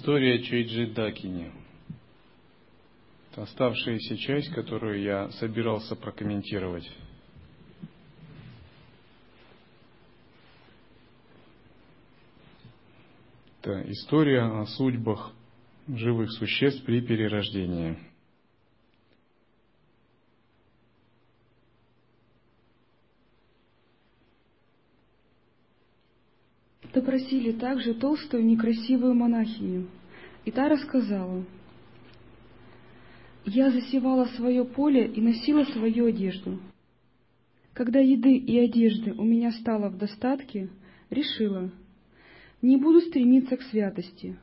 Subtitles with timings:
[0.00, 1.52] История Чейджи Дакини.
[3.36, 6.90] Оставшаяся часть, которую я собирался прокомментировать.
[13.60, 15.32] Это история о судьбах
[15.86, 17.98] живых существ при перерождении.
[26.92, 29.86] Допросили также толстую некрасивую монахиню,
[30.44, 31.44] и та рассказала.
[33.44, 36.58] «Я засевала свое поле и носила свою одежду.
[37.74, 40.68] Когда еды и одежды у меня стало в достатке,
[41.10, 41.70] решила,
[42.60, 44.36] не буду стремиться к святости.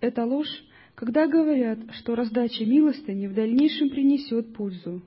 [0.00, 5.02] Это ложь, когда говорят, что раздача милостыни в дальнейшем принесет пользу.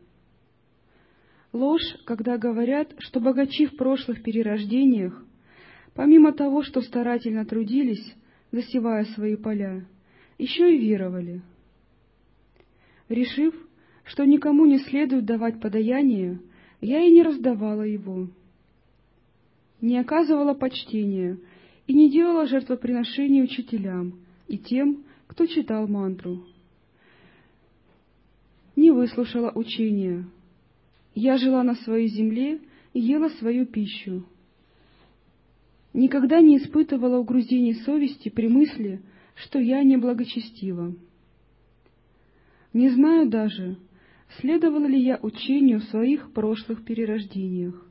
[1.53, 5.23] Ложь, когда говорят, что богачи в прошлых перерождениях
[5.97, 8.13] Помимо того, что старательно трудились,
[8.51, 9.83] засевая свои поля,
[10.37, 11.41] еще и веровали.
[13.09, 13.55] Решив,
[14.03, 16.39] что никому не следует давать подаяние,
[16.81, 18.27] я и не раздавала его.
[19.81, 21.39] Не оказывала почтения
[21.87, 26.45] и не делала жертвоприношений учителям и тем, кто читал мантру.
[28.75, 30.29] Не выслушала учения.
[31.15, 32.61] Я жила на своей земле
[32.93, 34.23] и ела свою пищу
[35.97, 39.01] никогда не испытывала угрызений совести при мысли,
[39.33, 40.93] что я неблагочестива.
[42.71, 43.77] Не знаю даже,
[44.39, 47.83] следовала ли я учению в своих прошлых перерождениях.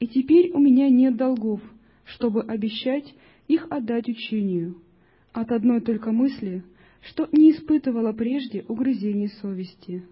[0.00, 1.60] И теперь у меня нет долгов,
[2.04, 3.14] чтобы обещать
[3.46, 4.76] их отдать учению,
[5.32, 6.64] от одной только мысли,
[7.00, 10.04] что не испытывала прежде угрызений совести.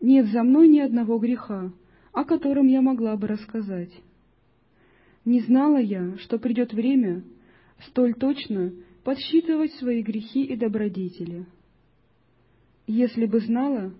[0.00, 1.72] Нет за мной ни одного греха,
[2.12, 3.90] о котором я могла бы рассказать.
[5.26, 7.24] Не знала я, что придет время
[7.88, 8.72] столь точно
[9.02, 11.46] подсчитывать свои грехи и добродетели.
[12.86, 13.92] Если бы знала,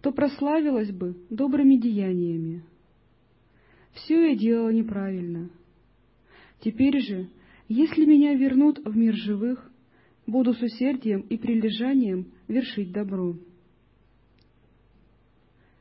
[0.00, 2.64] то прославилась бы добрыми деяниями.
[3.92, 5.50] Все я делала неправильно.
[6.60, 7.28] Теперь же,
[7.68, 9.70] если меня вернут в мир живых,
[10.26, 13.36] буду с усердием и прилежанием вершить добро.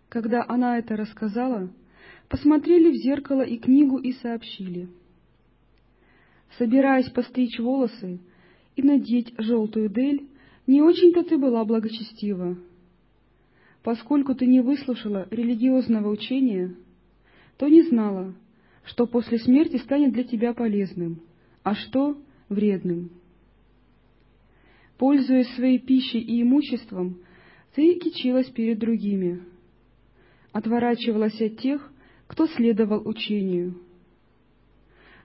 [0.10, 1.72] Когда она это рассказала,
[2.30, 4.88] посмотрели в зеркало и книгу и сообщили.
[6.58, 8.20] Собираясь постричь волосы
[8.76, 10.28] и надеть желтую дель,
[10.68, 12.58] не очень-то ты была благочестива.
[13.84, 16.76] Поскольку ты не выслушала религиозного учения,
[17.58, 18.36] то не знала,
[18.84, 21.22] что после смерти станет для тебя полезным,
[21.64, 22.18] а что—
[22.50, 23.12] вредным.
[24.98, 27.20] Пользуясь своей пищей и имуществом,
[27.74, 29.42] ты кичилась перед другими,
[30.52, 31.92] отворачивалась от тех,
[32.30, 33.82] кто следовал учению.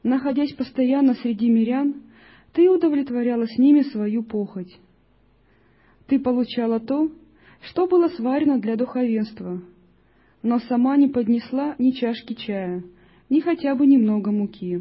[0.03, 2.03] Находясь постоянно среди мирян,
[2.55, 4.75] ты удовлетворяла с ними свою похоть.
[6.07, 7.11] Ты получала то,
[7.61, 9.63] что было сварено для духовенства,
[10.43, 12.83] но сама не поднесла ни чашки чая,
[13.29, 14.81] ни хотя бы немного муки.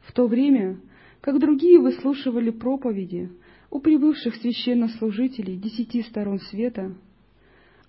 [0.00, 0.80] В то время,
[1.20, 3.30] как другие выслушивали проповеди
[3.70, 6.94] у прибывших священнослужителей десяти сторон света,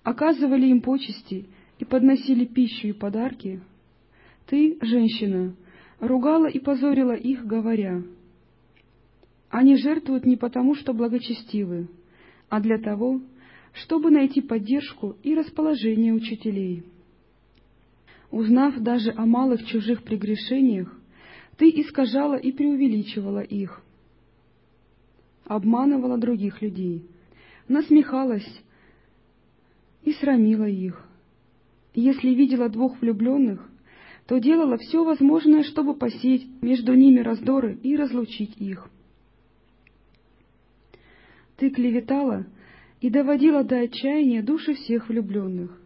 [0.02, 3.60] оказывали им почести и подносили пищу и подарки,
[4.46, 5.54] ты, женщина,
[6.00, 8.02] ругала и позорила их, говоря,
[9.50, 11.88] «Они жертвуют не потому, что благочестивы,
[12.48, 13.20] а для того,
[13.72, 16.84] чтобы найти поддержку и расположение учителей».
[18.30, 20.94] Узнав даже о малых чужих прегрешениях,
[21.56, 23.82] ты искажала и преувеличивала их,
[25.44, 27.06] обманывала других людей,
[27.68, 28.62] насмехалась
[30.04, 31.07] и срамила их.
[31.94, 33.68] Если видела двух влюбленных,
[34.26, 38.88] то делала все возможное, чтобы посеять между ними раздоры и разлучить их.
[41.56, 42.46] Ты клеветала
[43.00, 45.80] и доводила до отчаяния души всех влюбленных,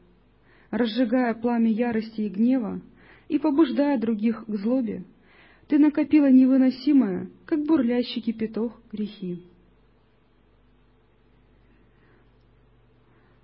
[0.70, 2.81] разжигая пламя ярости и гнева
[3.28, 5.04] и побуждая других к злобе,
[5.69, 9.43] ты накопила невыносимое, как бурлящий кипяток, грехи.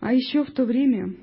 [0.01, 1.15] А еще в то время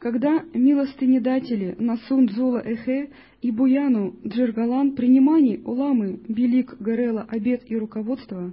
[0.00, 3.10] когда милостынедатели Насун Дзула Эхе
[3.42, 8.50] и Буяну Джергалан принимали уламы Белик Гарела обед и руководство,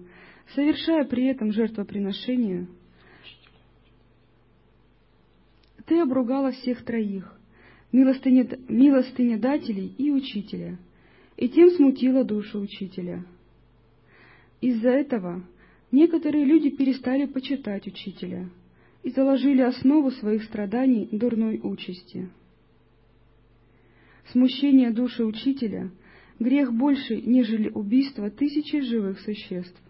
[0.54, 2.68] совершая при этом жертвоприношение,
[5.86, 7.34] ты обругала всех троих,
[7.94, 10.78] милостынедателей и учителя,
[11.38, 13.24] и тем смутила душу учителя.
[14.60, 15.46] Из-за этого
[15.94, 18.50] некоторые люди перестали почитать учителя—
[19.04, 22.30] и заложили основу своих страданий дурной участи.
[24.32, 25.90] Смущение души учителя
[26.40, 29.82] грех больше, нежели убийство тысячи живых существ.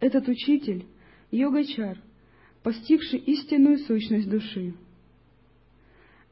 [0.00, 0.86] Этот учитель—
[1.30, 1.98] йогачар,
[2.62, 4.74] постигший истинную сущность души.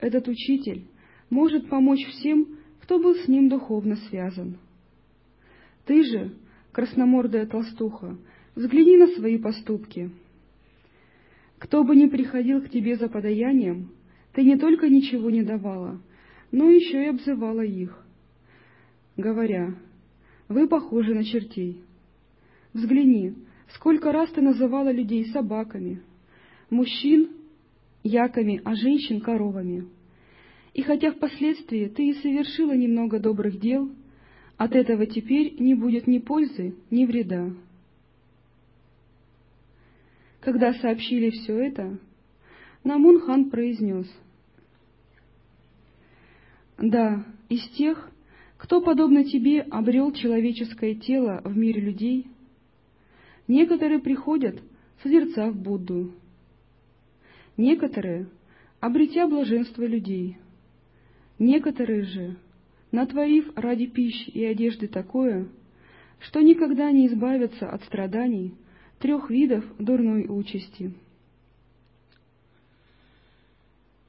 [0.01, 0.87] Этот учитель
[1.29, 4.59] может помочь всем, кто был с ним духовно связан.
[5.87, 6.35] Ты же,
[6.73, 8.17] красномордая толстуха,
[8.55, 10.11] взгляни на свои поступки.
[11.61, 13.91] Кто бы ни приходил к тебе за подаянием,
[14.33, 16.01] ты не только ничего не давала,
[16.51, 18.03] но еще и обзывала их,
[19.19, 19.75] говоря,
[20.49, 21.83] «Вы похожи на чертей».
[22.73, 23.35] Взгляни,
[23.75, 26.01] сколько раз ты называла людей собаками,
[26.71, 27.29] мужчин—
[28.03, 29.87] яками, а женщин— коровами.
[30.73, 33.91] И хотя впоследствии ты и совершила немного добрых дел,
[34.57, 37.51] от этого теперь не будет ни пользы, ни вреда.
[40.41, 41.99] Когда сообщили все это,
[42.83, 44.07] Намун хан произнес,
[46.79, 48.11] «Да, из тех,
[48.57, 52.27] кто, подобно тебе, обрел человеческое тело в мире людей,
[53.49, 54.59] некоторые приходят,
[55.03, 56.15] созерцав Будду,
[57.59, 58.29] некоторые,
[58.81, 60.39] обретя блаженство людей,
[61.39, 62.37] некоторые же,
[62.93, 65.49] натворив ради пищи и одежды такое,
[66.19, 68.55] что никогда не избавятся от страданий
[69.01, 70.95] трех видов дурной участи.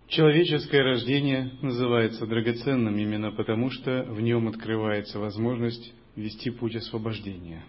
[0.07, 7.63] Человеческое рождение называется драгоценным именно потому, что в нем открывается возможность вести путь освобождения.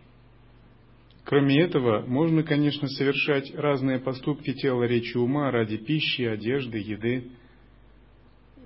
[1.24, 7.30] Кроме этого, можно, конечно, совершать разные поступки тела, речи, ума ради пищи, одежды, еды,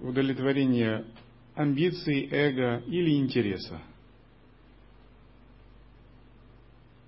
[0.01, 1.05] удовлетворения
[1.55, 3.83] амбиций, эго или интереса.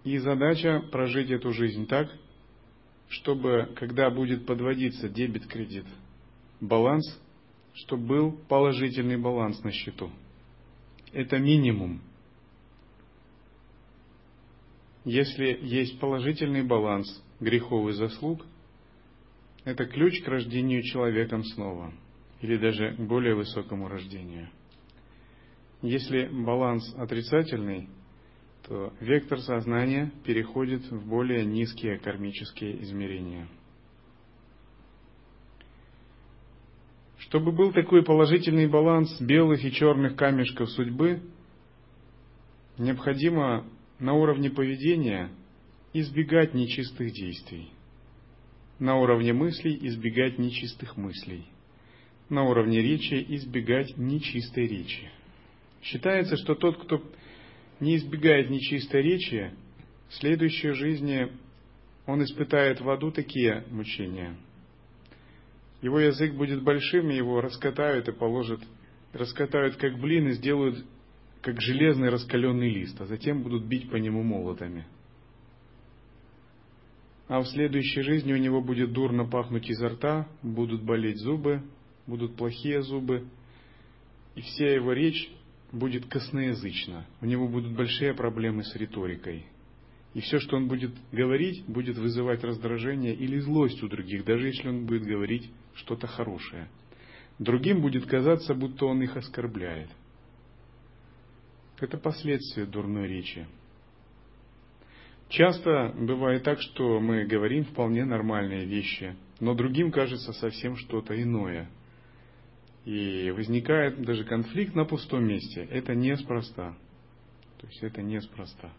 [0.05, 2.09] И задача прожить эту жизнь так,
[3.09, 5.87] чтобы, когда будет подводиться дебет-кредит–
[6.61, 7.05] баланс,
[7.75, 10.11] чтобы был положительный баланс на счету.
[11.13, 12.01] Это минимум.
[15.05, 18.45] Если есть положительный баланс грехов и заслуг,
[19.65, 21.93] это ключ к рождению человеком снова,
[22.41, 24.51] или даже к более высокому рождению.
[25.81, 27.89] Если баланс отрицательный,
[28.69, 33.49] то вектор сознания переходит в более низкие кармические измерения–
[37.29, 41.21] Чтобы был такой положительный баланс белых и черных камешков судьбы,
[42.79, 43.67] необходимо
[43.99, 45.31] на уровне поведения
[45.93, 47.71] избегать нечистых действий,
[48.79, 51.45] на уровне мыслей избегать нечистых мыслей,
[52.31, 55.11] на уровне речи избегать нечистой речи.
[55.83, 57.03] Считается, что тот, кто
[57.81, 59.53] не избегает нечистой речи,
[60.09, 61.33] в следующей жизни
[62.07, 64.37] он испытает в аду такие мучения–
[65.81, 68.61] его язык будет большим, и его раскатают и положат,
[69.13, 70.85] раскатают как блин и сделают
[71.41, 74.87] как железный раскаленный лист, а затем будут бить по нему молотами.
[77.29, 81.63] А в следующей жизни у него будет дурно пахнуть изо рта, будут болеть зубы,
[82.07, 83.29] будут плохие зубы,
[84.35, 85.31] и вся его речь
[85.73, 87.07] будет косноязычна.
[87.21, 89.47] У него будут большие проблемы с риторикой–
[90.15, 94.69] и все, что он будет говорить, будет вызывать раздражение или злость у других, даже если
[94.69, 96.69] он будет говорить что-то хорошее.
[97.39, 99.89] Другим будет казаться, будто он их оскорбляет.
[101.79, 103.47] Это последствия дурной речи.
[105.29, 111.71] Часто бывает так, что мы говорим вполне нормальные вещи, но другим кажется совсем что-то иное.
[112.89, 115.69] И возникает даже конфликт на пустом месте.
[115.71, 116.75] Это неспроста.
[117.61, 118.73] То есть это неспроста.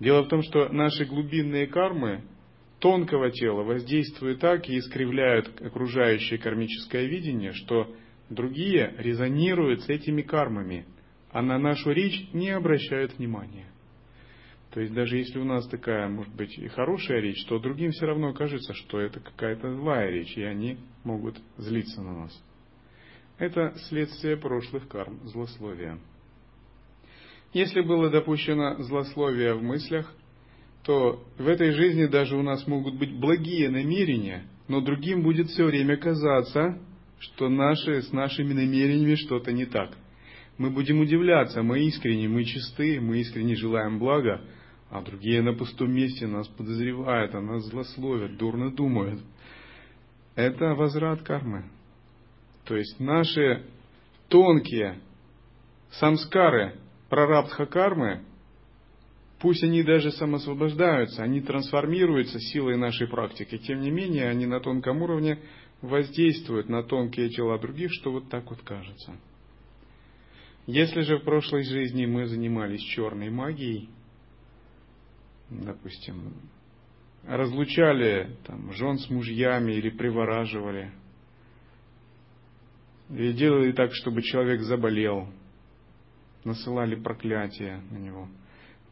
[0.00, 2.24] Дело в том, что наши глубинные кармы
[2.80, 7.94] тонкого тела воздействуют так и искривляют окружающее кармическое видение, что
[8.30, 10.86] другие резонируют с этими кармами,
[11.30, 13.68] а на нашу речь не обращают внимания.
[14.72, 18.06] То есть даже если у нас такая, может быть, и хорошая речь, то другим все
[18.06, 22.49] равно кажется, что это какая-то злая речь, и они могут злиться на нас.
[23.40, 25.98] Это следствие прошлых карм, злословия.
[27.54, 30.12] Если было допущено злословие в мыслях,
[30.84, 35.64] то в этой жизни даже у нас могут быть благие намерения, но другим будет все
[35.64, 36.78] время казаться,
[37.18, 39.96] что наши, с нашими намерениями что-то не так.
[40.58, 44.42] Мы будем удивляться, мы искренне, мы чисты, мы искренне желаем блага,
[44.90, 49.22] а другие на пустом месте нас подозревают, а нас злословят, дурно думают.
[50.34, 51.64] Это возврат кармы.
[52.70, 53.64] То есть наши
[54.28, 55.00] тонкие
[55.90, 58.22] самскары, прарабдха кармы,
[59.40, 65.02] пусть они даже самосвобождаются, они трансформируются силой нашей практики, тем не менее они на тонком
[65.02, 65.40] уровне
[65.82, 69.16] воздействуют на тонкие тела других, что вот так вот кажется.
[70.68, 73.90] Если же в прошлой жизни мы занимались черной магией,
[75.48, 76.34] допустим,
[77.26, 80.92] разлучали там, жен с мужьями или привораживали,
[83.10, 85.28] или делали так, чтобы человек заболел,
[86.44, 88.28] насылали проклятие на него–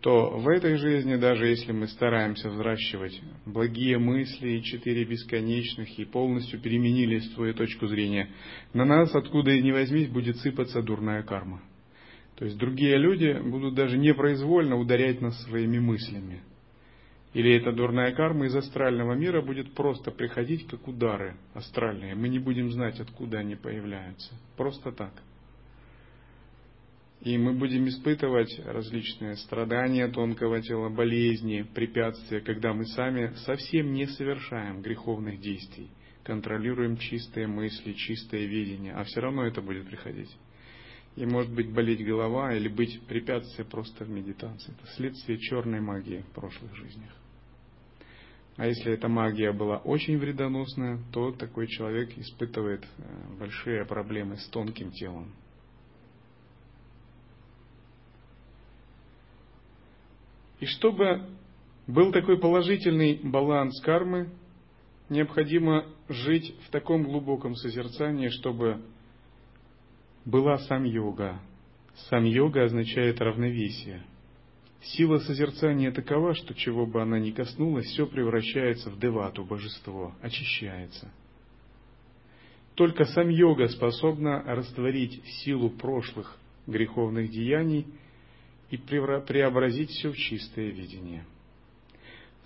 [0.01, 6.05] то в этой жизни, даже если мы стараемся взращивать благие мысли и четыре бесконечных и
[6.05, 8.31] полностью переменили свою точку зрения,
[8.73, 11.63] на нас, откуда и не возьмись, будет сыпаться дурная карма.
[12.37, 16.43] То есть другие люди будут даже непроизвольно ударять нас своими мыслями.
[17.35, 22.15] Или эта дурная карма из астрального мира будет просто приходить как удары астральные.
[22.15, 24.33] Мы не будем знать, откуда они появляются.
[24.57, 25.13] Просто так.
[27.21, 34.07] И мы будем испытывать различные страдания тонкого тела, болезни, препятствия, когда мы сами совсем не
[34.07, 35.91] совершаем греховных действий,
[36.23, 40.31] контролируем чистые мысли, чистое видение, а все равно это будет приходить.
[41.19, 44.73] И может быть болеть голова или быть препятствие просто в медитации.
[44.73, 47.11] Это следствие черной магии в прошлых жизнях.
[48.57, 54.47] А если эта магия была очень вредоносная, то такой человек испытывает э, большие проблемы с
[54.47, 55.33] тонким телом.
[60.61, 61.31] И чтобы
[61.89, 64.31] был такой положительный баланс кармы,
[65.09, 68.85] необходимо жить в таком глубоком созерцании, чтобы
[70.29, 71.41] была сам йога.
[72.09, 74.03] Сам йога означает равновесие.
[74.81, 81.11] Сила созерцания такова, что чего бы она ни коснулась, все превращается в девату, божество, очищается.
[82.75, 87.87] Только сам йога способна растворить силу прошлых греховных деяний–
[88.71, 91.25] и преобразить все в чистое видение.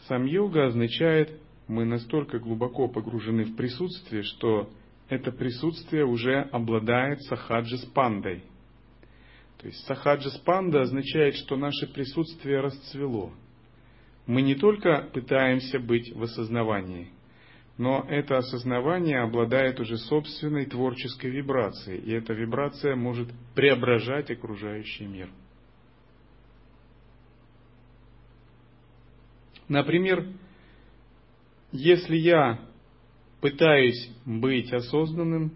[0.07, 4.71] Сам йога означает, мы настолько глубоко погружены в присутствие, что
[5.12, 8.42] это присутствие уже обладает сахаджи спандой.
[9.59, 13.33] То есть сахаджи спанда означает, что наше присутствие расцвело.
[14.26, 17.11] Мы не только пытаемся быть в осознавании,
[17.76, 25.28] но это осознавание обладает уже собственной творческой вибрацией, и эта вибрация может преображать окружающий мир–
[29.69, 30.26] Например,
[31.71, 32.61] если я
[33.43, 35.53] пытаюсь быть осознанным,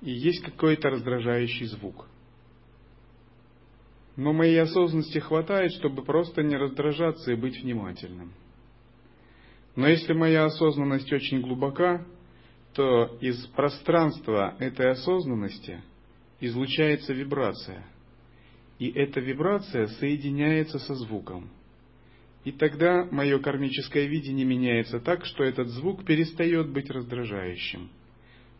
[0.00, 2.06] и есть какой-то раздражающий звук.
[4.16, 8.32] Но моей осознанности хватает, чтобы просто не раздражаться и быть внимательным.
[9.74, 12.06] Но если моя осознанность очень глубока,
[12.74, 15.82] то из пространства этой осознанности
[16.40, 17.84] излучается вибрация.
[18.78, 21.50] И эта вибрация соединяется со звуком–
[22.44, 27.88] и тогда мое кармическое видение меняется так, что этот звук перестает быть раздражающим,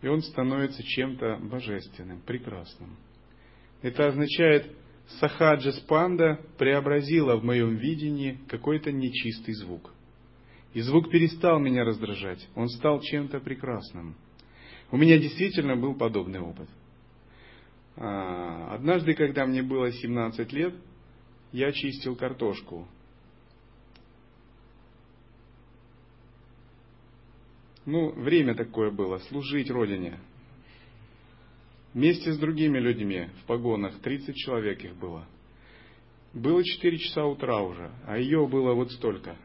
[0.03, 2.97] и он становится чем-то божественным, прекрасным.
[3.83, 4.71] Это означает,
[5.19, 9.93] сахаджа спанда преобразила в моем видении какой-то нечистый звук.
[10.75, 14.15] И звук перестал меня раздражать, он стал чем-то прекрасным.
[14.93, 16.69] У меня действительно был подобный опыт.
[17.97, 20.75] А, однажды, когда мне было 17 лет,
[21.51, 22.87] я чистил картошку
[27.85, 30.19] Ну, время такое было, служить Родине.
[31.95, 35.27] Вместе с другими людьми в погонах, 30 человек их было.
[36.33, 39.37] Было 4 часа утра уже, а ее было вот столько.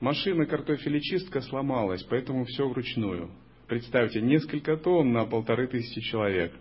[0.00, 3.30] Машина картофелечистка сломалась, поэтому все вручную.
[3.66, 6.54] Представьте, несколько тонн на полторы тысячи человек.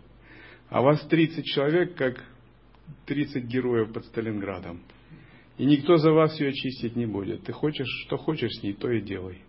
[0.68, 2.22] А вас 30 человек, как
[3.06, 4.82] 30 героев под Сталинградом.
[5.58, 7.44] И никто за вас ее чистить не будет.
[7.44, 9.40] Ты хочешь, что хочешь с ней, то и делай.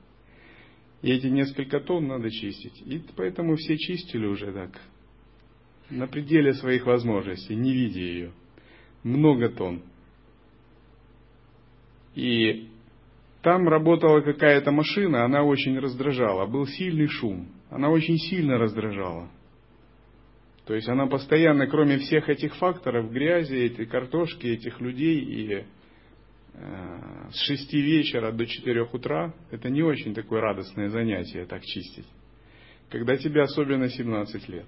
[1.02, 2.82] И эти несколько тонн надо чистить.
[2.86, 4.80] И поэтому все чистили уже так,
[5.88, 8.32] на пределе своих возможностей, не видя ее.
[9.02, 9.82] Много тонн.
[12.14, 12.68] И
[13.42, 16.46] там работала какая-то машина, она очень раздражала.
[16.46, 17.48] Был сильный шум.
[17.70, 19.30] Она очень сильно раздражала.
[20.66, 25.64] То есть она постоянно, кроме всех этих факторов, грязи, этой картошки, этих людей и
[26.54, 32.06] с шести вечера до четырех утра, это не очень такое радостное занятие, так чистить.
[32.90, 34.66] Когда тебе особенно 17 лет.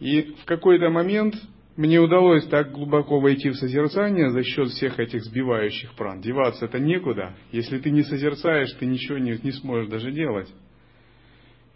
[0.00, 1.36] И в какой-то момент
[1.76, 6.20] мне удалось так глубоко войти в созерцание за счет всех этих сбивающих пран.
[6.20, 7.34] Деваться это некуда.
[7.52, 10.48] Если ты не созерцаешь, ты ничего не, не сможешь даже делать.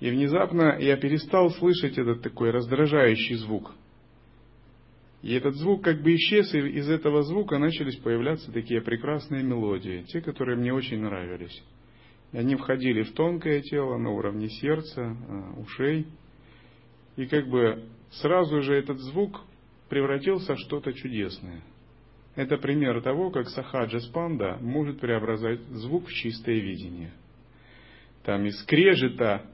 [0.01, 3.75] И внезапно я перестал слышать этот такой раздражающий звук.
[5.23, 10.05] И этот звук как бы исчез, и из этого звука начались появляться такие прекрасные мелодии,
[10.09, 11.63] те, которые мне очень нравились.
[12.33, 16.07] И они входили в тонкое тело на уровне сердца, а, ушей,
[17.17, 19.43] и как бы сразу же этот звук
[19.91, 21.63] превратился в что-то чудесное.
[22.37, 27.13] Это пример того, как Сахаджа Спанда может преобразовать звук в чистое видение.
[28.23, 29.45] Там из скрежета,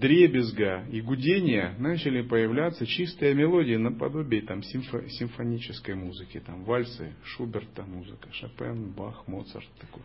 [0.00, 7.82] дребезга и гудения начали появляться чистые мелодии наподобие там, симфо- симфонической музыки, там вальсы, Шуберта
[7.82, 10.04] музыка, Шопен, Бах, Моцарт такое.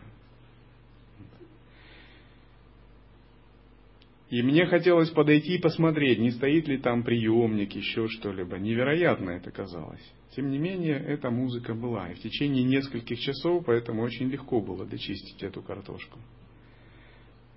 [4.30, 8.58] И мне хотелось подойти и посмотреть, не стоит ли там приемник, еще что-либо.
[8.58, 10.02] Невероятно это казалось.
[10.34, 12.10] Тем не менее, эта музыка была.
[12.10, 16.18] И в течение нескольких часов, поэтому очень легко было дочистить эту картошку.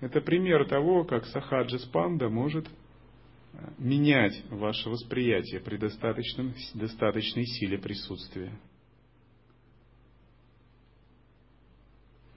[0.00, 7.78] Это пример того, как Сахаджи Спанда может э, менять ваше восприятие при достаточном, достаточной силе
[7.78, 8.52] присутствия.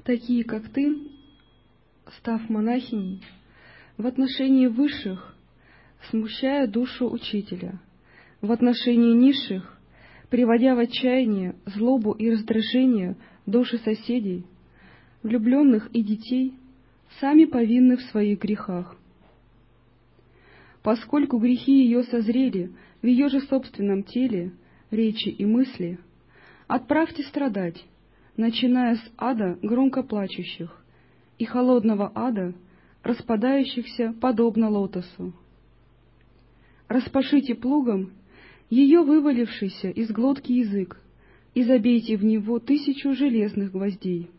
[0.04, 1.12] Такие, как ты,
[2.18, 3.24] став монахиней,
[3.98, 5.36] в отношении высших,
[6.10, 7.80] смущая душу учителя,
[8.42, 9.78] в отношении низших,
[10.32, 13.16] приводя в отчаяние, злобу и раздражение
[13.46, 14.46] души соседей,
[15.22, 16.56] влюбленных и детей,
[17.20, 18.98] сами повинны в своих грехах.
[20.84, 24.54] Поскольку грехи ее созрели в ее же собственном теле,
[24.90, 26.00] речи и мысли,
[26.68, 27.86] отправьте страдать,
[28.38, 30.84] начиная с ада громко плачущих
[31.38, 32.54] и холодного ада—
[33.04, 35.34] распадающихся подобно лотосу.
[36.88, 38.12] Распашите плугом
[38.70, 41.00] ее вывалившийся из глотки язык
[41.54, 44.30] и забейте в него тысячу железных гвоздей.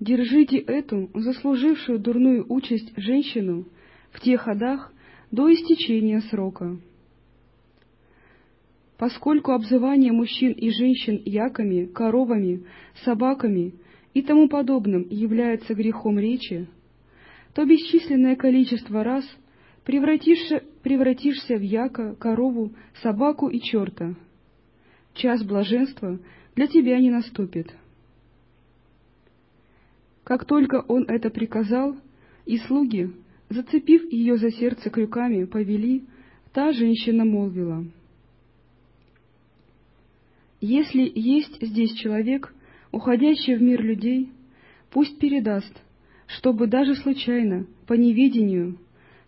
[0.00, 3.66] Держите эту, заслужившую дурную участь женщину,
[4.12, 4.92] в тех ходах
[5.30, 6.78] до истечения срока.
[8.96, 12.64] Поскольку обзывание мужчин и женщин яками, коровами,
[13.04, 13.74] собаками
[14.14, 16.68] и тому подобным является грехом речи,
[17.54, 19.24] то бесчисленное количество раз
[19.84, 24.14] превратишься, превратишься в яка, корову, собаку и черта.
[25.14, 26.18] Час блаженства
[26.54, 27.72] для тебя не наступит.
[30.28, 31.96] Как только он это приказал,
[32.44, 33.10] и слуги,
[33.48, 36.04] зацепив ее за сердце крюками, повели,
[36.52, 37.86] та женщина молвила.
[40.60, 42.52] «Если есть здесь человек,
[42.92, 44.28] уходящий в мир людей,
[44.90, 45.72] пусть передаст,
[46.26, 48.76] чтобы даже случайно, по неведению,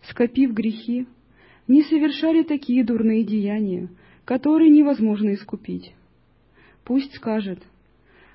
[0.03, 1.07] скопив грехи,
[1.67, 3.89] не совершали такие дурные деяния,
[4.23, 5.95] которые невозможно искупить.
[6.83, 7.57] Пусть скажет,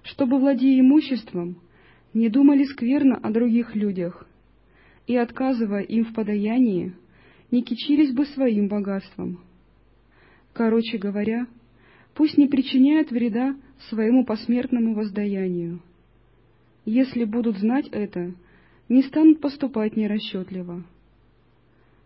[0.03, 1.61] чтобы, владея имуществом,
[2.17, 4.27] не думали скверно о других людях
[5.07, 6.95] и, отказывая им в подаянии,
[7.51, 9.39] не кичились бы своим богатством.
[10.55, 11.47] Короче говоря,
[12.15, 13.55] пусть не причиняют вреда
[13.91, 15.83] своему посмертному воздаянию.
[16.87, 18.33] Если будут знать это,
[18.89, 20.85] не станут поступать нерасчетливо.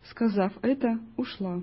[0.02, 1.62] Сказав это, ушла.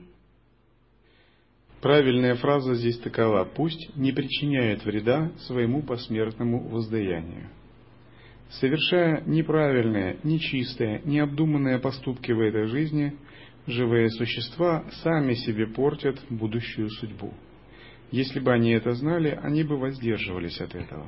[1.82, 3.44] Правильная фраза здесь такова.
[3.44, 7.50] Пусть не причиняет вреда своему посмертному воздаянию.
[8.50, 13.18] Совершая неправильные, нечистые, необдуманные поступки в этой жизни,
[13.66, 17.34] живые существа сами себе портят будущую судьбу.
[18.10, 21.08] Если бы они это знали, они бы воздерживались от этого.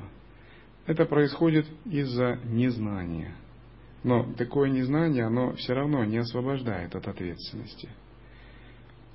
[0.86, 3.34] Это происходит из-за незнания.
[4.02, 7.88] Но такое незнание, оно все равно не освобождает от ответственности.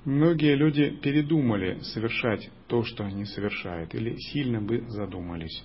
[0.04, 5.64] Многие люди передумали совершать то, что они совершают, или сильно бы задумались.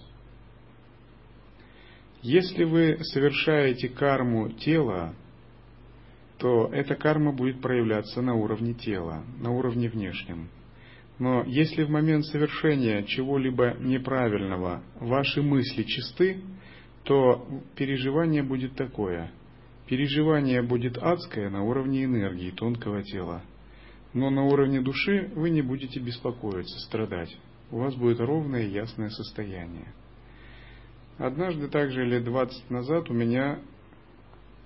[2.21, 5.15] Если вы совершаете карму тела,
[6.37, 10.49] то эта карма будет проявляться на уровне тела, на уровне внешнем.
[11.17, 16.41] Но если в момент совершения чего-либо неправильного ваши мысли чисты,
[17.03, 19.31] то переживание будет такое.
[19.87, 23.41] Переживание будет адское на уровне энергии тонкого тела.
[24.13, 27.35] Но на уровне души вы не будете беспокоиться, страдать.
[27.71, 29.87] У вас будет ровное и ясное состояние.
[31.17, 33.59] Однажды, также лет 20 назад, у меня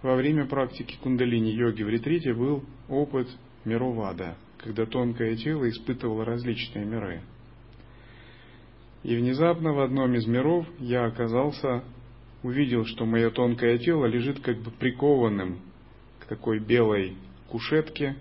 [0.01, 3.27] во время практики кундалини-йоги в ретрите был опыт
[3.65, 7.21] мировада, когда тонкое тело испытывало различные миры.
[9.03, 11.83] И внезапно в одном из миров я оказался
[12.45, 15.59] увидел, что мое тонкое тело лежит как бы прикованным
[16.19, 17.17] к такой белой
[17.49, 18.15] кушетке,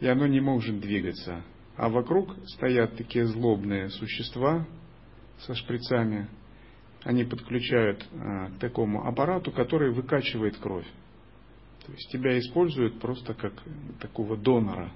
[0.00, 1.42] и оно не может двигаться.
[1.76, 4.66] А вокруг стоят такие злобные существа
[5.40, 6.28] со шприцами.
[7.06, 10.86] Они подключают а, к такому аппарату, который выкачивает кровь.
[11.86, 13.52] То есть тебя используют просто как
[14.00, 14.90] такого донора.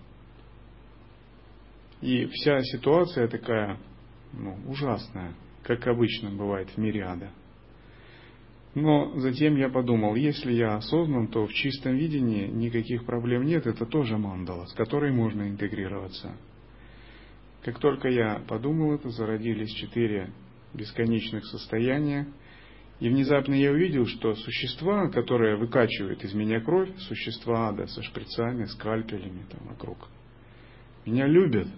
[2.01, 3.79] И вся ситуация такая
[4.33, 7.31] ну, ужасная, как обычно бывает в мире ада.
[8.75, 13.87] Но затем я подумал, если я осознан, то в чистом видении никаких проблем нет, это
[13.87, 16.35] тоже мандала, с которой можно интегрироваться.
[17.63, 20.33] Как только я подумал это, зародились четыре
[20.75, 22.27] бесконечных состояния,
[23.01, 28.65] и внезапно я увидел, что существа, которые выкачивают из меня кровь, существа ада со шприцами,
[28.67, 30.09] скальпелями там вокруг,
[31.07, 31.69] меня любят,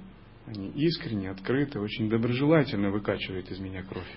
[0.46, 4.10] они искренне, открыто, очень доброжелательно выкачивают из меня кровь.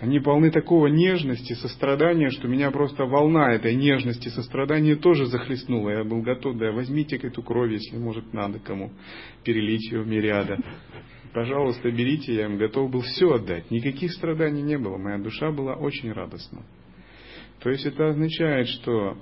[0.00, 5.90] Они полны такого нежности, сострадания, что меня просто волна этой нежности, сострадания тоже захлестнула.
[5.90, 8.92] Я был готов, да возьмите эту кровь, если может надо кому
[9.44, 10.58] перелить ее в мириада.
[11.34, 13.70] Пожалуйста, берите, я им готов был все отдать.
[13.70, 16.62] Никаких страданий не было, моя душа была очень радостна.
[17.60, 19.18] То есть это означает, что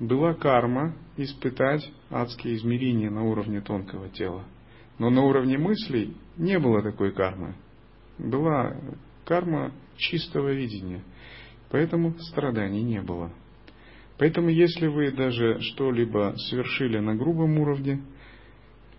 [0.00, 4.44] была карма испытать адские измерения на уровне тонкого тела–
[4.98, 7.54] но на уровне мыслей не было такой кармы.
[8.18, 8.76] Была
[9.24, 11.02] карма чистого видения.
[11.70, 13.32] Поэтому страданий не было.
[14.18, 18.02] Поэтому если вы даже что-либо совершили на грубом уровне,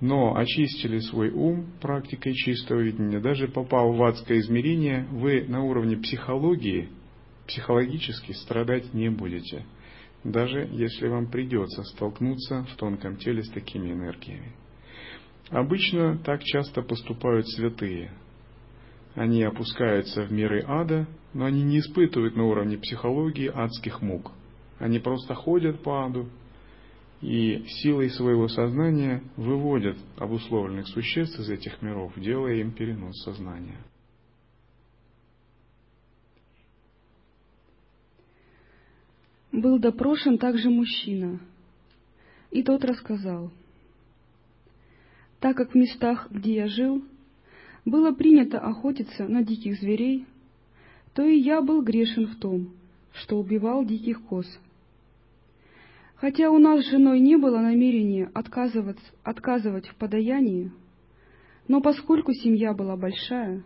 [0.01, 5.97] но очистили свой ум практикой чистого видения, даже попав в адское измерение, вы на уровне
[5.97, 6.89] психологии,
[7.47, 9.65] психологически страдать не будете,
[10.23, 14.53] даже если вам придется столкнуться в тонком теле с такими энергиями.
[15.49, 18.12] Обычно так часто поступают святые.
[19.15, 24.31] Они опускаются в миры ада, но они не испытывают на уровне психологии адских мук.
[24.77, 26.29] Они просто ходят по аду
[27.21, 33.77] и силой своего сознания выводят обусловленных существ из этих миров, делая им перенос сознания.
[39.51, 41.39] Был допрошен также мужчина,
[42.51, 43.51] и тот рассказал–
[45.39, 47.03] так как в местах, где я жил,
[47.86, 50.25] было принято охотиться на диких зверей,
[51.13, 52.73] то и я был грешен в том,
[53.13, 54.45] что убивал диких коз.
[56.19, 60.69] Хотя у нас с женой не было намерения отказывать, отказывать в подаянии,
[61.69, 63.63] но поскольку семья была большая,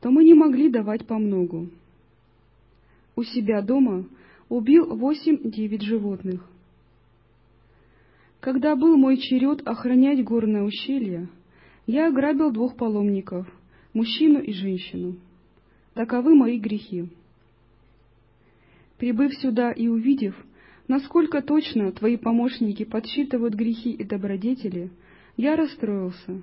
[0.00, 1.70] то мы не могли давать по многу.
[3.14, 4.06] У себя дома
[4.48, 6.44] убил восемь-девять животных.
[8.40, 11.28] Когда был мой черед охранять горное ущелье,
[11.86, 13.46] я ограбил двух паломников,
[13.92, 15.14] мужчину и женщину.
[15.94, 17.08] Таковы мои грехи.
[18.98, 20.34] Прибыв сюда и увидев,
[20.88, 24.90] насколько точно твои помощники подсчитывают грехи и добродетели,
[25.36, 26.42] я расстроился,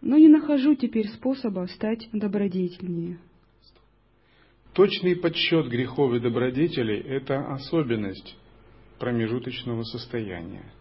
[0.00, 3.18] но не нахожу теперь способа стать добродетельнее.
[4.74, 8.36] Точный подсчет грехов и добродетелей– это особенность
[8.98, 10.64] промежуточного состояния–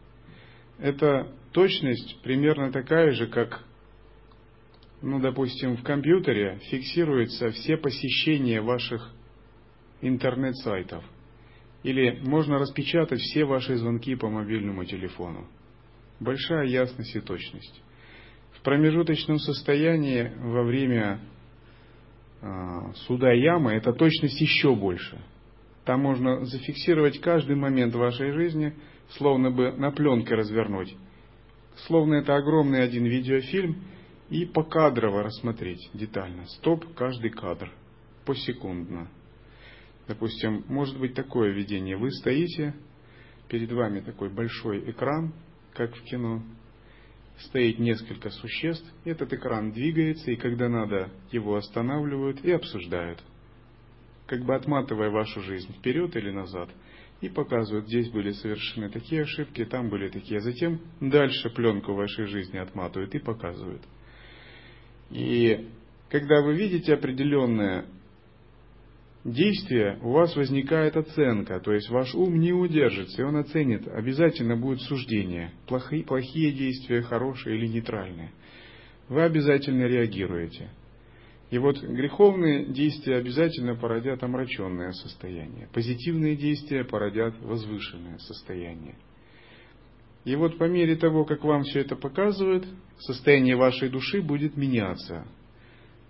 [0.80, 3.64] эта точность примерно такая же, как,
[5.02, 9.12] ну, допустим, в компьютере фиксируются все посещения ваших
[10.02, 11.04] интернет-сайтов.
[11.84, 15.48] Или можно распечатать все ваши звонки по мобильному телефону.
[16.20, 17.82] Большая ясность и точность.
[18.54, 21.22] В промежуточном состоянии во время
[22.42, 22.48] э,
[23.08, 25.22] суда ямы эта точность еще больше.
[25.86, 28.74] Там можно зафиксировать каждый момент вашей жизни–
[29.12, 30.96] словно бы на пленке развернуть.
[31.88, 33.84] Словно это огромный один видеофильм
[34.30, 36.46] и покадрово рассмотреть детально.
[36.46, 37.72] Стоп, каждый кадр.
[38.26, 39.10] Посекундно.
[40.08, 41.98] Допустим, может быть такое видение.
[41.98, 42.74] Вы стоите,
[43.50, 45.34] перед вами такой большой экран,
[45.74, 46.44] как в кино.
[47.40, 53.22] Стоит несколько существ, этот экран двигается, и когда надо, его останавливают и обсуждают.
[54.26, 56.70] Как бы отматывая вашу жизнь вперед или назад–
[57.22, 60.40] и показывают, здесь были совершены такие ошибки, там были такие.
[60.40, 63.82] Затем дальше пленку вашей жизни отматывают и показывают.
[65.10, 65.68] И
[66.10, 67.86] когда вы видите определенное
[69.24, 74.56] действие, у вас возникает оценка, то есть ваш ум не удержится, и он оценит, обязательно
[74.56, 78.32] будет суждение, плохие, плохие действия, хорошие или нейтральные.
[79.10, 80.70] Вы обязательно реагируете.
[81.50, 85.70] И вот греховные действия обязательно породят омраченное состояние.
[85.74, 88.96] Позитивные действия породят возвышенное состояние.
[90.26, 92.68] И вот по мере того, как вам все это показывают,
[93.00, 95.26] состояние вашей души будет меняться.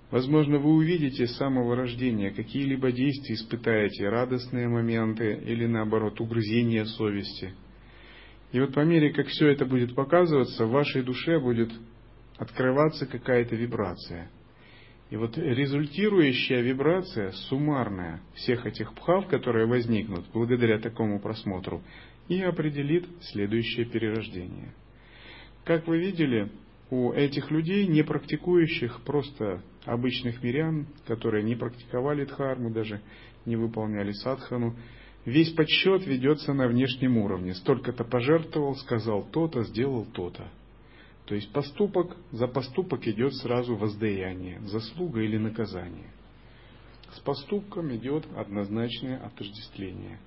[0.10, 7.54] Возможно, вы увидите с самого рождения какие-либо действия, испытаете радостные моменты или наоборот угрызения совести.
[8.52, 11.72] И вот по мере, как все это будет показываться, в вашей душе будет
[12.38, 14.30] открываться какая-то вибрация–
[15.10, 21.82] и вот результирующая вибрация, суммарная всех этих пхав, которые возникнут благодаря такому просмотру,
[22.28, 24.74] и определит следующее перерождение.
[25.64, 26.52] Как вы видели,
[26.90, 33.02] у этих людей, не практикующих, просто обычных мирян, которые не практиковали дхарму, даже
[33.46, 34.76] не выполняли садхану,
[35.26, 37.54] весь подсчет ведется на внешнем уровне.
[37.54, 40.48] Столько-то пожертвовал, сказал то-то, сделал то-то.
[41.26, 46.12] То есть поступок, за поступок идет сразу воздаяние, заслуга или наказание.
[47.12, 50.20] С поступком идет однозначное отождествление.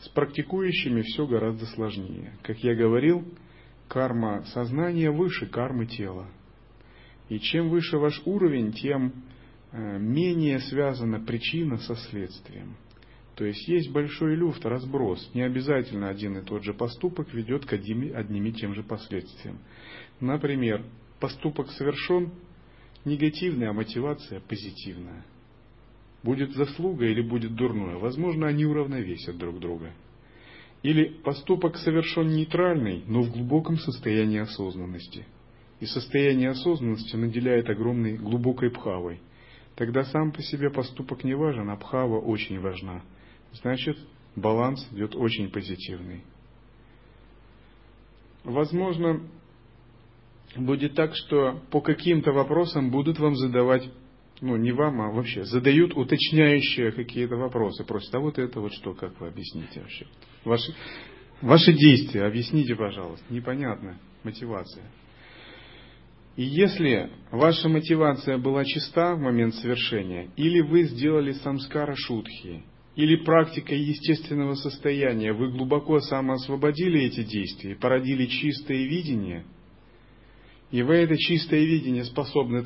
[0.00, 2.34] С практикующими все гораздо сложнее.
[2.42, 3.24] Как я говорил,
[3.88, 6.28] карма сознания выше кармы тела.
[7.28, 9.12] И чем выше ваш уровень, тем
[9.72, 12.76] э, менее связана причина со следствием.
[13.34, 15.30] То есть есть большой люфт, разброс.
[15.34, 19.58] Не обязательно один и тот же поступок ведет к одним, и тем же последствиям.
[20.20, 20.84] Например,
[21.18, 22.30] поступок совершен
[23.04, 25.24] негативный, а мотивация позитивная.
[26.22, 27.96] Будет заслуга или будет дурное.
[27.96, 29.92] Возможно, они уравновесят друг друга.
[30.82, 35.26] Или поступок совершен нейтральный, но в глубоком состоянии осознанности.
[35.84, 39.20] И состояние осознанности наделяет огромной глубокой пхавой.
[39.76, 43.02] Тогда сам по себе поступок не важен, а пхава очень важна–
[43.52, 43.98] значит
[44.34, 46.24] баланс идет очень позитивный.
[48.44, 49.28] Возможно,
[50.56, 53.86] будет так, что по каким-то вопросам будут вам задавать,
[54.40, 58.94] ну не вам, а вообще, задают уточняющие какие-то вопросы, просят, а вот это вот что,
[58.94, 60.06] как вы объясните вообще?
[60.46, 60.74] Ваши,
[61.42, 64.90] ваши действия, объясните, пожалуйста, непонятно, мотивация.
[66.36, 72.62] И если ваша мотивация была чиста в момент совершения, или вы сделали самскара шутхи,
[72.96, 79.44] или практикой естественного состояния вы глубоко самоосвободили эти действия, породили чистое видение,
[80.72, 82.64] и вы это чистое видение способны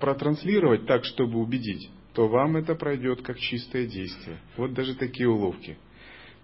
[0.00, 4.38] протранслировать так, чтобы убедить, то вам это пройдет как чистое действие.
[4.56, 5.76] Вот даже такие уловки.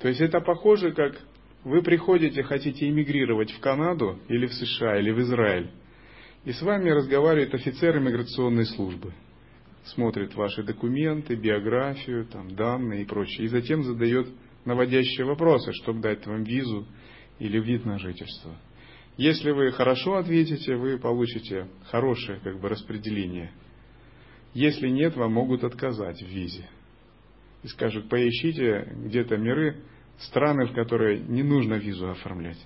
[0.00, 1.18] То есть это похоже, как
[1.64, 5.70] вы приходите, хотите эмигрировать в Канаду или в США или в Израиль,
[6.44, 9.12] и с вами разговаривает офицер иммиграционной службы–
[9.88, 14.28] смотрит ваши документы, биографию, там, данные и прочее, и затем задает
[14.64, 16.86] наводящие вопросы, чтобы дать вам визу
[17.38, 18.56] или вид на жительство.
[19.16, 23.52] Если вы хорошо ответите, вы получите хорошее как бы, распределение.
[24.54, 26.68] Если нет, вам могут отказать в визе.
[27.62, 29.82] И скажут, поищите где-то миры,
[30.18, 32.58] страны, в которые не нужно визу оформлять.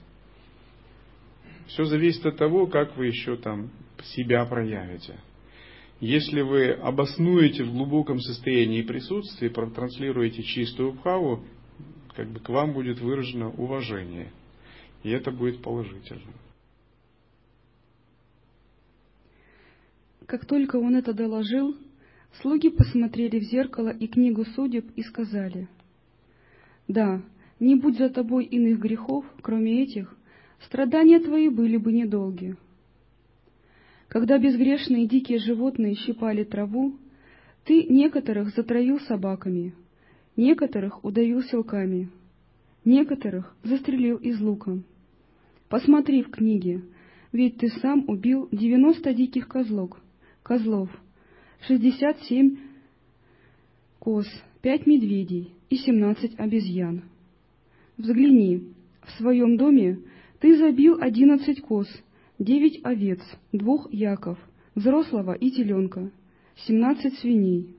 [1.66, 3.70] Все зависит от того, как вы еще там
[4.02, 5.18] себя проявите.
[6.00, 11.44] Если вы обоснуете в глубоком состоянии присутствия, протранслируете чистую бхаву,
[12.16, 14.32] как бы к вам будет выражено уважение.
[15.04, 16.32] И это будет положительно.
[20.26, 21.76] Как только он это доложил,
[22.40, 25.68] слуги посмотрели в зеркало и книгу судеб и сказали,
[26.88, 27.22] «Да,
[27.60, 30.16] не будь за тобой иных грехов, кроме этих,
[30.66, 32.56] страдания твои были бы недолги».
[34.08, 36.98] Когда безгрешные дикие животные щипали траву,
[37.64, 39.74] ты некоторых затроил собаками,
[40.36, 42.10] некоторых удавил силками,
[42.84, 44.82] некоторых застрелил из лука.
[45.70, 46.82] Посмотри в книге,
[47.32, 49.98] ведь ты сам убил девяносто диких козлов,
[50.42, 50.90] козлов,
[51.66, 52.58] шестьдесят семь
[53.98, 54.26] коз,
[54.60, 57.04] пять медведей и семнадцать обезьян.
[57.96, 60.00] Взгляни, в своем доме
[60.42, 61.86] ты забил одиннадцать коз—
[62.40, 63.20] девять овец,
[63.52, 64.36] двух яков,
[64.74, 66.10] взрослого и теленка,
[66.66, 67.76] семнадцать свиней.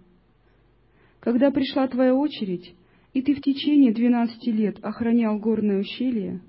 [1.19, 2.73] Когда пришла твоя очередь,
[3.11, 6.39] и ты в течение двенадцати лет охранял горное ущелье,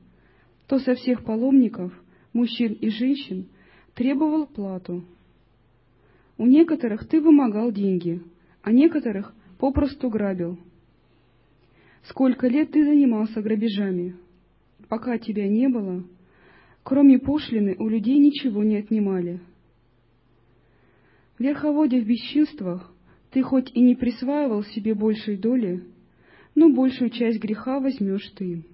[0.68, 1.92] то со всех паломников,
[2.33, 3.48] мужчин и женщин,
[3.96, 5.05] требовал плату.
[6.38, 8.22] У некоторых ты вымогал деньги,
[8.62, 10.61] а некоторых попросту грабил.
[12.05, 14.14] Сколько лет ты занимался грабежами?
[14.88, 16.05] Пока тебя не было,
[16.85, 19.40] Кроме пошлины у людей ничего не отнимали.
[21.38, 22.92] Верховодя в бесчинствах,
[23.31, 25.83] ты хоть и не присваивал себе большей доли,
[26.55, 28.64] но большую часть греха возьмешь ты.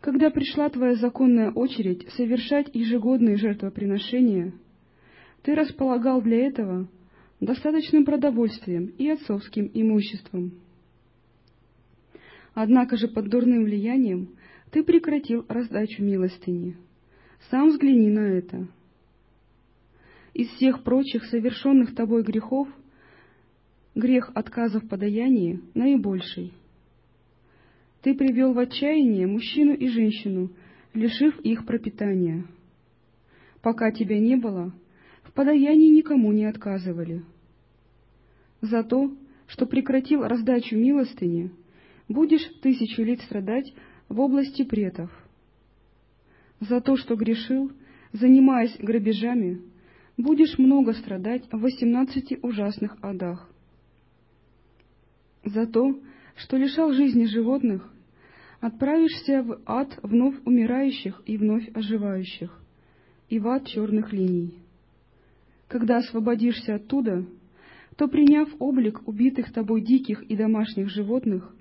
[0.00, 4.54] Когда пришла твоя законная очередь совершать ежегодные жертвоприношения,
[5.42, 6.88] ты располагал для этого
[7.40, 10.52] достаточным продовольствием и отцовским имуществом.
[12.54, 14.30] Однако же под дурным влиянием
[14.70, 16.76] ты прекратил раздачу милостыни.
[17.50, 18.68] Сам взгляни на это.
[20.34, 22.68] Из всех прочих совершенных тобой грехов
[23.94, 26.52] грех отказа в подаянии наибольший.
[28.02, 30.50] Ты привел в отчаяние мужчину и женщину,
[30.94, 32.44] лишив их пропитания.
[33.62, 34.72] Пока тебя не было,
[35.22, 37.22] в подаянии никому не отказывали.
[38.62, 39.12] За то,
[39.46, 41.50] что прекратил раздачу милостыни,
[42.10, 43.72] будешь тысячу лет страдать
[44.08, 45.10] в области претов.
[46.58, 47.70] За то, что грешил,
[48.12, 49.62] занимаясь грабежами,
[50.16, 53.48] будешь много страдать в восемнадцати ужасных адах.
[55.44, 55.98] За то,
[56.36, 57.90] что лишал жизни животных,
[58.60, 62.60] отправишься в ад вновь умирающих и вновь оживающих,
[63.28, 64.54] и в ад черных линий.
[65.68, 67.24] Когда освободишься оттуда,
[67.96, 71.54] то, приняв облик убитых тобой диких и домашних животных,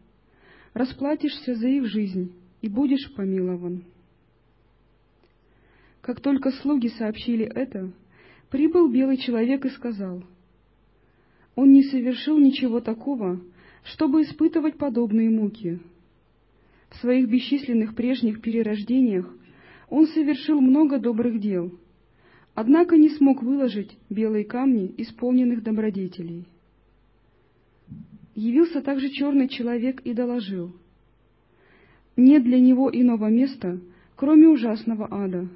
[0.74, 3.84] расплатишься за их жизнь и будешь помилован.
[6.02, 7.92] Как только слуги сообщили это,
[8.50, 10.24] прибыл белый человек и сказал,
[11.56, 13.42] «Он не совершил ничего такого,
[13.84, 15.80] чтобы испытывать подобные муки.
[16.90, 19.32] В своих бесчисленных прежних перерождениях
[19.90, 21.72] он совершил много добрых дел,
[22.56, 26.46] однако не смог выложить белые камни исполненных добродетелей.
[28.40, 30.72] Явился также черный человек и доложил,
[32.16, 33.82] нет для него иного места,
[34.16, 35.50] кроме ужасного ада.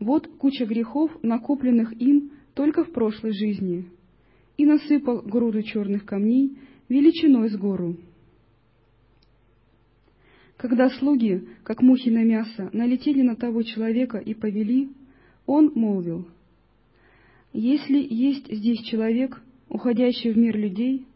[0.00, 3.88] Вот куча грехов, накопленных им только в прошлой жизни,
[4.56, 7.96] и насыпал груду черных камней величиной с гору.
[10.56, 14.88] Когда слуги, как мухи на мясо, налетели на того человека и повели,
[15.46, 16.26] он молвил,
[17.52, 21.06] «Если есть здесь человек, уходящий в мир людей,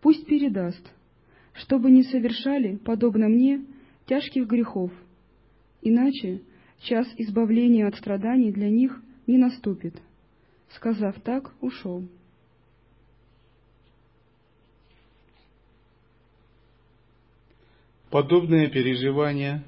[0.00, 0.82] пусть передаст,
[1.52, 3.64] чтобы не совершали, подобно мне,
[4.06, 4.92] тяжких грехов,
[5.82, 6.42] иначе
[6.80, 9.94] час избавления от страданий для них не наступит».
[10.70, 12.08] Сказав так, ушел.
[18.10, 19.64] Подобное переживание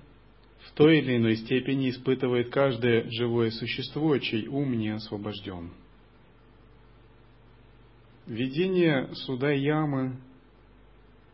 [0.60, 5.70] в той или иной степени испытывает каждое живое существо, чей ум не освобожден.
[8.26, 10.16] Видение суда ямы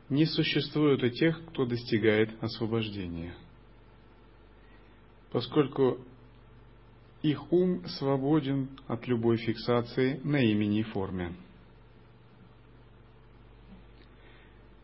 [0.09, 3.35] не существует у тех, кто достигает освобождения,
[5.31, 5.99] поскольку
[7.23, 11.35] их ум свободен от любой фиксации на имени и форме.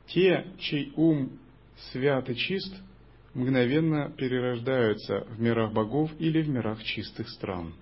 [0.08, 1.38] Те, чей ум
[1.92, 2.74] свят и чист,
[3.32, 7.74] мгновенно перерождаются в мирах богов или в мирах чистых стран.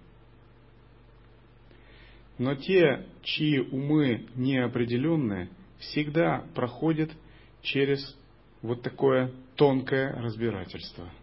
[2.39, 7.11] Но те, чьи умы неопределенные, всегда проходят
[7.63, 8.17] через
[8.63, 11.09] вот такое тонкое разбирательство–